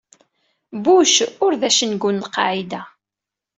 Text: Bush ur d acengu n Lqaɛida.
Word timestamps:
Bush 0.83 1.17
ur 1.45 1.53
d 1.59 1.61
acengu 1.69 2.09
n 2.13 2.21
Lqaɛida. 2.25 2.81